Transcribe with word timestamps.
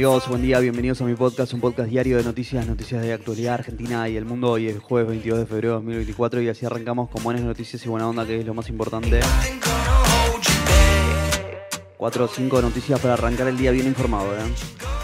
amigos? 0.00 0.28
Buen 0.28 0.40
día, 0.40 0.58
bienvenidos 0.60 1.02
a 1.02 1.04
mi 1.04 1.14
podcast, 1.14 1.52
un 1.52 1.60
podcast 1.60 1.90
diario 1.90 2.16
de 2.16 2.24
noticias, 2.24 2.66
noticias 2.66 3.02
de 3.02 3.12
actualidad 3.12 3.52
argentina 3.52 4.08
y 4.08 4.16
el 4.16 4.24
mundo. 4.24 4.52
Hoy 4.52 4.66
es 4.68 4.78
jueves 4.78 5.10
22 5.10 5.40
de 5.40 5.44
febrero 5.44 5.68
de 5.68 5.74
2024 5.74 6.40
y 6.40 6.48
así 6.48 6.64
arrancamos 6.64 7.10
con 7.10 7.22
buenas 7.22 7.42
noticias 7.42 7.84
y 7.84 7.88
buena 7.90 8.08
onda, 8.08 8.24
que 8.24 8.40
es 8.40 8.46
lo 8.46 8.54
más 8.54 8.70
importante. 8.70 9.20
Cuatro 11.98 12.24
o 12.24 12.28
cinco 12.28 12.62
noticias 12.62 12.98
para 12.98 13.12
arrancar 13.12 13.48
el 13.48 13.58
día 13.58 13.72
bien 13.72 13.88
informado. 13.88 14.32
¿eh? 14.32 14.99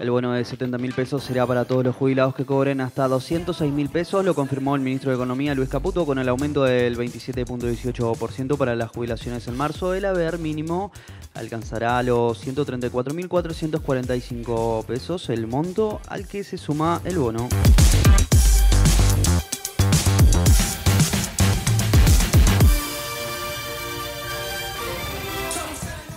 El 0.00 0.10
bono 0.10 0.32
de 0.32 0.44
70 0.46 0.78
mil 0.78 0.94
pesos 0.94 1.22
será 1.22 1.46
para 1.46 1.66
todos 1.66 1.84
los 1.84 1.94
jubilados 1.94 2.34
que 2.34 2.46
cobren 2.46 2.80
hasta 2.80 3.06
206 3.06 3.70
mil 3.70 3.90
pesos, 3.90 4.24
lo 4.24 4.34
confirmó 4.34 4.74
el 4.74 4.80
ministro 4.80 5.10
de 5.10 5.16
Economía 5.16 5.54
Luis 5.54 5.68
Caputo 5.68 6.06
con 6.06 6.18
el 6.18 6.26
aumento 6.30 6.64
del 6.64 6.96
27.18% 6.96 8.56
para 8.56 8.74
las 8.74 8.90
jubilaciones 8.90 9.46
en 9.46 9.58
marzo. 9.58 9.92
El 9.92 10.06
haber 10.06 10.38
mínimo 10.38 10.90
alcanzará 11.34 12.02
los 12.02 12.42
134.445 12.46 14.86
pesos, 14.86 15.28
el 15.28 15.46
monto 15.46 16.00
al 16.08 16.26
que 16.26 16.44
se 16.44 16.56
suma 16.56 17.02
el 17.04 17.18
bono. 17.18 17.46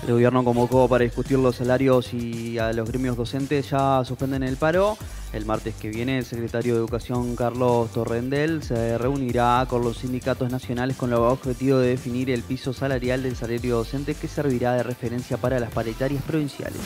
El 0.05 0.11
gobierno 0.11 0.43
convocó 0.43 0.89
para 0.89 1.05
discutir 1.05 1.39
los 1.39 1.55
salarios 1.55 2.13
y 2.13 2.57
a 2.57 2.73
los 2.73 2.89
gremios 2.89 3.15
docentes 3.15 3.69
ya 3.69 4.03
suspenden 4.03 4.43
el 4.43 4.57
paro. 4.57 4.97
El 5.31 5.45
martes 5.45 5.75
que 5.75 5.87
viene 5.89 6.17
el 6.17 6.25
secretario 6.25 6.73
de 6.73 6.79
Educación 6.79 7.37
Carlos 7.37 7.89
Torrendel 7.93 8.63
se 8.63 8.97
reunirá 8.97 9.65
con 9.69 9.81
los 9.81 9.99
sindicatos 9.99 10.51
nacionales 10.51 10.97
con 10.97 11.11
el 11.11 11.19
objetivo 11.19 11.77
de 11.77 11.87
definir 11.87 12.29
el 12.31 12.43
piso 12.43 12.73
salarial 12.73 13.23
del 13.23 13.37
salario 13.37 13.77
docente 13.77 14.13
que 14.13 14.27
servirá 14.27 14.73
de 14.73 14.83
referencia 14.83 15.37
para 15.37 15.57
las 15.57 15.71
paritarias 15.71 16.21
provinciales. 16.23 16.81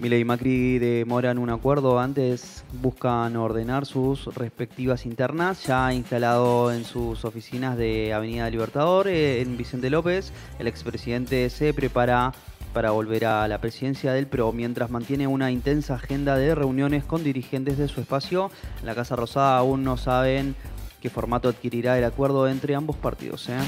Milei 0.00 0.20
y 0.20 0.24
Macri 0.24 0.78
demoran 0.78 1.38
un 1.38 1.50
acuerdo, 1.50 1.98
antes 1.98 2.64
buscan 2.80 3.34
ordenar 3.34 3.84
sus 3.84 4.26
respectivas 4.34 5.04
internas, 5.04 5.64
ya 5.64 5.92
instalado 5.92 6.72
en 6.72 6.84
sus 6.84 7.24
oficinas 7.24 7.76
de 7.76 8.12
Avenida 8.12 8.48
Libertador, 8.48 9.08
eh, 9.08 9.40
en 9.40 9.56
Vicente 9.56 9.90
López, 9.90 10.32
el 10.60 10.68
expresidente 10.68 11.50
se 11.50 11.74
prepara 11.74 12.32
para 12.72 12.92
volver 12.92 13.24
a 13.24 13.48
la 13.48 13.60
presidencia 13.60 14.12
del 14.12 14.28
PRO, 14.28 14.52
mientras 14.52 14.88
mantiene 14.88 15.26
una 15.26 15.50
intensa 15.50 15.96
agenda 15.96 16.36
de 16.36 16.54
reuniones 16.54 17.02
con 17.02 17.24
dirigentes 17.24 17.76
de 17.76 17.88
su 17.88 18.00
espacio. 18.00 18.52
En 18.78 18.86
la 18.86 18.94
Casa 18.94 19.16
Rosada 19.16 19.58
aún 19.58 19.82
no 19.82 19.96
saben 19.96 20.54
qué 21.00 21.10
formato 21.10 21.48
adquirirá 21.48 21.98
el 21.98 22.04
acuerdo 22.04 22.46
entre 22.46 22.76
ambos 22.76 22.94
partidos. 22.94 23.48
¿eh? 23.48 23.58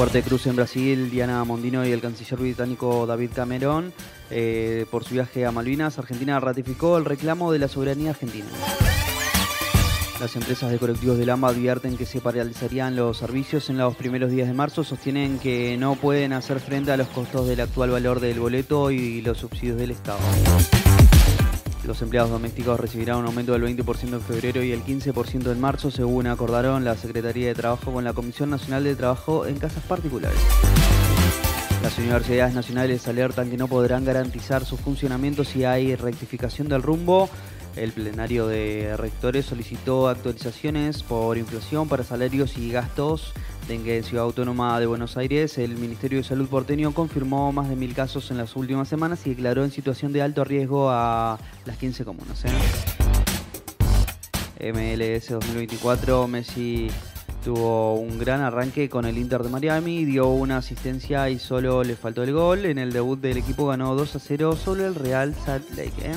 Fuerte 0.00 0.22
cruce 0.22 0.48
en 0.48 0.56
Brasil, 0.56 1.10
Diana 1.10 1.44
Mondino 1.44 1.86
y 1.86 1.92
el 1.92 2.00
canciller 2.00 2.40
británico 2.40 3.04
David 3.06 3.32
Cameron 3.34 3.92
eh, 4.30 4.86
por 4.90 5.04
su 5.04 5.12
viaje 5.12 5.44
a 5.44 5.52
Malvinas. 5.52 5.98
Argentina 5.98 6.40
ratificó 6.40 6.96
el 6.96 7.04
reclamo 7.04 7.52
de 7.52 7.58
la 7.58 7.68
soberanía 7.68 8.08
argentina. 8.08 8.46
Las 10.18 10.34
empresas 10.36 10.70
de 10.70 10.78
colectivos 10.78 11.18
del 11.18 11.28
AMBA 11.28 11.48
advierten 11.48 11.98
que 11.98 12.06
se 12.06 12.22
paralizarían 12.22 12.96
los 12.96 13.18
servicios 13.18 13.68
en 13.68 13.76
los 13.76 13.94
primeros 13.94 14.30
días 14.30 14.48
de 14.48 14.54
marzo. 14.54 14.84
Sostienen 14.84 15.38
que 15.38 15.76
no 15.76 15.96
pueden 15.96 16.32
hacer 16.32 16.60
frente 16.60 16.92
a 16.92 16.96
los 16.96 17.08
costos 17.08 17.46
del 17.46 17.60
actual 17.60 17.90
valor 17.90 18.20
del 18.20 18.40
boleto 18.40 18.90
y 18.90 19.20
los 19.20 19.36
subsidios 19.36 19.76
del 19.76 19.90
Estado. 19.90 20.20
Los 21.90 22.02
empleados 22.02 22.30
domésticos 22.30 22.78
recibirán 22.78 23.16
un 23.16 23.26
aumento 23.26 23.50
del 23.50 23.64
20% 23.64 24.12
en 24.12 24.20
febrero 24.20 24.62
y 24.62 24.70
el 24.70 24.84
15% 24.84 25.50
en 25.50 25.60
marzo, 25.60 25.90
según 25.90 26.28
acordaron 26.28 26.84
la 26.84 26.96
Secretaría 26.96 27.48
de 27.48 27.54
Trabajo 27.56 27.92
con 27.92 28.04
la 28.04 28.12
Comisión 28.12 28.48
Nacional 28.48 28.84
de 28.84 28.94
Trabajo 28.94 29.44
en 29.44 29.58
Casas 29.58 29.82
Particulares. 29.82 30.38
Las 31.82 31.98
universidades 31.98 32.54
nacionales 32.54 33.08
alertan 33.08 33.50
que 33.50 33.56
no 33.56 33.66
podrán 33.66 34.04
garantizar 34.04 34.64
su 34.64 34.76
funcionamiento 34.76 35.42
si 35.42 35.64
hay 35.64 35.96
rectificación 35.96 36.68
del 36.68 36.80
rumbo. 36.80 37.28
El 37.74 37.90
plenario 37.90 38.46
de 38.46 38.96
rectores 38.96 39.46
solicitó 39.46 40.08
actualizaciones 40.08 41.02
por 41.02 41.38
inflación 41.38 41.88
para 41.88 42.04
salarios 42.04 42.56
y 42.56 42.70
gastos 42.70 43.32
en 43.72 44.02
Ciudad 44.02 44.24
Autónoma 44.24 44.80
de 44.80 44.86
Buenos 44.86 45.16
Aires, 45.16 45.56
el 45.56 45.76
Ministerio 45.76 46.18
de 46.18 46.24
Salud 46.24 46.48
porteño 46.48 46.92
confirmó 46.92 47.52
más 47.52 47.68
de 47.68 47.76
mil 47.76 47.94
casos 47.94 48.32
en 48.32 48.38
las 48.38 48.56
últimas 48.56 48.88
semanas 48.88 49.24
y 49.26 49.30
declaró 49.30 49.62
en 49.62 49.70
situación 49.70 50.12
de 50.12 50.22
alto 50.22 50.42
riesgo 50.42 50.90
a 50.90 51.38
las 51.66 51.76
15 51.76 52.04
comunas. 52.04 52.44
¿eh? 54.58 54.72
MLS 54.72 55.28
2024, 55.28 56.26
Messi 56.26 56.90
tuvo 57.44 57.94
un 57.94 58.18
gran 58.18 58.40
arranque 58.40 58.88
con 58.88 59.04
el 59.04 59.16
Inter 59.16 59.44
de 59.44 59.50
Miami, 59.50 60.04
dio 60.04 60.26
una 60.26 60.56
asistencia 60.56 61.30
y 61.30 61.38
solo 61.38 61.84
le 61.84 61.94
faltó 61.94 62.24
el 62.24 62.32
gol. 62.32 62.66
En 62.66 62.78
el 62.78 62.92
debut 62.92 63.20
del 63.20 63.36
equipo 63.36 63.66
ganó 63.66 63.94
2 63.94 64.16
a 64.16 64.18
0 64.18 64.56
solo 64.56 64.84
el 64.84 64.96
Real 64.96 65.32
Salt 65.44 65.70
Lake. 65.76 65.92
¿eh? 66.02 66.16